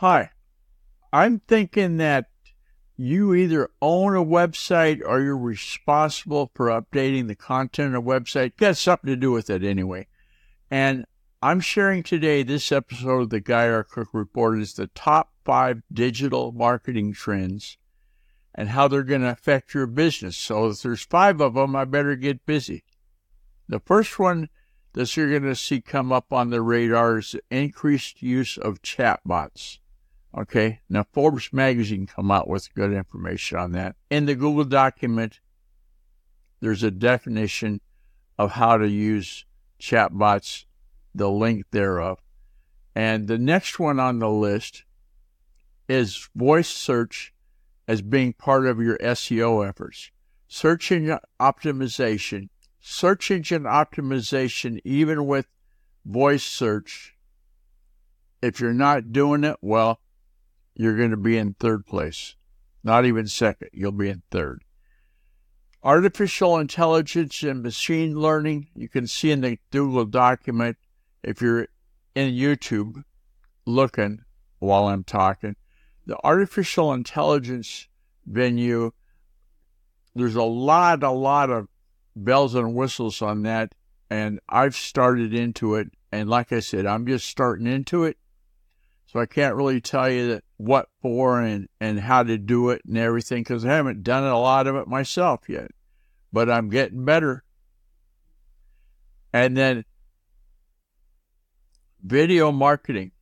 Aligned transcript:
Hi, 0.00 0.28
I'm 1.10 1.38
thinking 1.38 1.96
that 1.96 2.26
you 2.98 3.32
either 3.32 3.70
own 3.80 4.14
a 4.14 4.22
website 4.22 5.00
or 5.02 5.22
you're 5.22 5.38
responsible 5.38 6.50
for 6.54 6.66
updating 6.66 7.28
the 7.28 7.34
content 7.34 7.94
of 7.94 8.04
a 8.04 8.06
website. 8.06 8.58
Got 8.58 8.76
something 8.76 9.08
to 9.08 9.16
do 9.16 9.32
with 9.32 9.48
it 9.48 9.64
anyway. 9.64 10.06
And 10.70 11.06
I'm 11.40 11.60
sharing 11.60 12.02
today 12.02 12.42
this 12.42 12.70
episode 12.70 13.22
of 13.22 13.30
the 13.30 13.40
Guy 13.40 13.70
R. 13.70 13.84
Cook 13.84 14.08
Report 14.12 14.58
is 14.58 14.74
the 14.74 14.88
top 14.88 15.32
five 15.46 15.80
digital 15.90 16.52
marketing 16.52 17.14
trends 17.14 17.78
and 18.54 18.68
how 18.68 18.88
they're 18.88 19.02
going 19.02 19.22
to 19.22 19.30
affect 19.30 19.72
your 19.72 19.86
business. 19.86 20.36
So 20.36 20.66
if 20.66 20.82
there's 20.82 21.06
five 21.06 21.40
of 21.40 21.54
them, 21.54 21.74
I 21.74 21.86
better 21.86 22.16
get 22.16 22.44
busy. 22.44 22.84
The 23.66 23.80
first 23.80 24.18
one 24.18 24.50
that 24.92 25.16
you're 25.16 25.30
going 25.30 25.44
to 25.44 25.56
see 25.56 25.80
come 25.80 26.12
up 26.12 26.34
on 26.34 26.50
the 26.50 26.60
radar 26.60 27.16
is 27.16 27.34
increased 27.50 28.22
use 28.22 28.58
of 28.58 28.82
chatbots. 28.82 29.78
Okay, 30.36 30.80
now 30.90 31.06
Forbes 31.12 31.50
magazine 31.50 32.06
come 32.06 32.30
out 32.30 32.46
with 32.46 32.74
good 32.74 32.92
information 32.92 33.56
on 33.56 33.72
that. 33.72 33.96
In 34.10 34.26
the 34.26 34.34
Google 34.34 34.64
document, 34.64 35.40
there's 36.60 36.82
a 36.82 36.90
definition 36.90 37.80
of 38.38 38.52
how 38.52 38.76
to 38.76 38.86
use 38.86 39.46
chatbots, 39.80 40.66
the 41.14 41.30
link 41.30 41.64
thereof. 41.70 42.18
And 42.94 43.28
the 43.28 43.38
next 43.38 43.78
one 43.78 43.98
on 43.98 44.18
the 44.18 44.28
list 44.28 44.84
is 45.88 46.28
voice 46.34 46.68
search 46.68 47.32
as 47.88 48.02
being 48.02 48.34
part 48.34 48.66
of 48.66 48.78
your 48.78 48.98
SEO 48.98 49.66
efforts. 49.66 50.10
Search 50.48 50.92
engine 50.92 51.18
optimization, 51.40 52.50
search 52.80 53.30
engine 53.30 53.62
optimization, 53.62 54.80
even 54.84 55.26
with 55.26 55.46
voice 56.04 56.44
search, 56.44 57.16
if 58.42 58.60
you're 58.60 58.74
not 58.74 59.12
doing 59.12 59.42
it, 59.44 59.56
well, 59.62 60.00
you're 60.76 60.96
going 60.96 61.10
to 61.10 61.16
be 61.16 61.38
in 61.38 61.54
third 61.54 61.86
place. 61.86 62.36
Not 62.84 63.04
even 63.04 63.26
second, 63.26 63.70
you'll 63.72 63.92
be 63.92 64.10
in 64.10 64.22
third. 64.30 64.62
Artificial 65.82 66.58
intelligence 66.58 67.42
and 67.42 67.62
machine 67.62 68.14
learning, 68.14 68.68
you 68.74 68.88
can 68.88 69.06
see 69.06 69.30
in 69.30 69.40
the 69.40 69.58
Google 69.70 70.04
document 70.04 70.76
if 71.22 71.40
you're 71.40 71.68
in 72.14 72.34
YouTube 72.34 73.02
looking 73.64 74.20
while 74.58 74.88
I'm 74.88 75.04
talking. 75.04 75.56
The 76.06 76.18
artificial 76.22 76.92
intelligence 76.92 77.88
venue, 78.26 78.92
there's 80.14 80.36
a 80.36 80.42
lot, 80.42 81.02
a 81.02 81.10
lot 81.10 81.50
of 81.50 81.68
bells 82.14 82.54
and 82.54 82.74
whistles 82.74 83.22
on 83.22 83.42
that. 83.42 83.74
And 84.10 84.40
I've 84.48 84.76
started 84.76 85.34
into 85.34 85.74
it. 85.74 85.88
And 86.12 86.30
like 86.30 86.52
I 86.52 86.60
said, 86.60 86.86
I'm 86.86 87.06
just 87.06 87.26
starting 87.26 87.66
into 87.66 88.04
it. 88.04 88.16
So 89.06 89.20
I 89.20 89.26
can't 89.26 89.56
really 89.56 89.80
tell 89.80 90.10
you 90.10 90.28
that 90.28 90.44
what 90.56 90.88
for 91.02 91.40
and, 91.40 91.68
and 91.80 92.00
how 92.00 92.22
to 92.22 92.38
do 92.38 92.70
it 92.70 92.82
and 92.86 92.96
everything 92.96 93.42
because 93.42 93.64
I 93.64 93.74
haven't 93.74 94.02
done 94.02 94.24
a 94.24 94.38
lot 94.38 94.66
of 94.66 94.76
it 94.76 94.88
myself 94.88 95.48
yet. 95.48 95.70
But 96.32 96.50
I'm 96.50 96.68
getting 96.68 97.04
better. 97.04 97.44
And 99.32 99.56
then 99.56 99.84
video 102.02 102.52
marketing. 102.52 103.12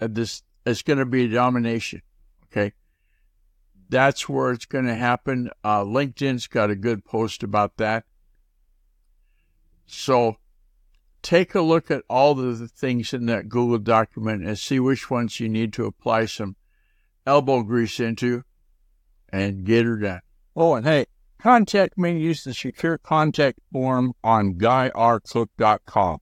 Uh, 0.00 0.08
this 0.10 0.42
is 0.64 0.82
going 0.82 0.98
to 0.98 1.06
be 1.06 1.24
a 1.24 1.28
domination. 1.28 2.02
Okay. 2.46 2.72
That's 3.88 4.28
where 4.28 4.52
it's 4.52 4.64
going 4.64 4.86
to 4.86 4.94
happen. 4.94 5.50
Uh, 5.62 5.82
LinkedIn's 5.82 6.46
got 6.46 6.70
a 6.70 6.76
good 6.76 7.04
post 7.04 7.42
about 7.42 7.76
that. 7.76 8.04
So 9.86 10.36
take 11.20 11.54
a 11.54 11.60
look 11.60 11.90
at 11.90 12.02
all 12.08 12.34
the 12.34 12.68
things 12.68 13.12
in 13.12 13.26
that 13.26 13.48
Google 13.48 13.78
document 13.78 14.44
and 14.44 14.58
see 14.58 14.80
which 14.80 15.10
ones 15.10 15.38
you 15.38 15.48
need 15.48 15.72
to 15.74 15.84
apply 15.84 16.26
some 16.26 16.56
elbow 17.26 17.62
grease 17.62 18.00
into 18.00 18.42
and 19.28 19.64
get 19.64 19.86
her 19.86 19.96
done. 19.96 20.20
Oh, 20.54 20.74
and 20.74 20.86
hey, 20.86 21.06
contact 21.38 21.96
me. 21.96 22.18
Use 22.18 22.44
the 22.44 22.54
secure 22.54 22.98
contact 22.98 23.58
form 23.72 24.12
on 24.22 24.54
guyrcook.com. 24.54 26.18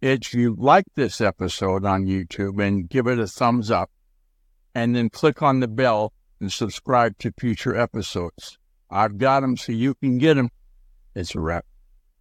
If 0.00 0.34
you 0.34 0.54
like 0.58 0.86
this 0.94 1.20
episode 1.20 1.84
on 1.84 2.06
YouTube 2.06 2.62
and 2.62 2.88
give 2.88 3.06
it 3.06 3.18
a 3.18 3.26
thumbs 3.26 3.70
up, 3.70 3.90
and 4.74 4.94
then 4.94 5.10
click 5.10 5.42
on 5.42 5.60
the 5.60 5.68
bell 5.68 6.12
and 6.40 6.52
subscribe 6.52 7.18
to 7.18 7.32
future 7.38 7.76
episodes. 7.76 8.58
I've 8.90 9.18
got 9.18 9.40
them 9.40 9.56
so 9.56 9.72
you 9.72 9.94
can 9.94 10.18
get 10.18 10.34
them. 10.34 10.50
It's 11.14 11.34
a 11.34 11.40
wrap. 11.40 11.64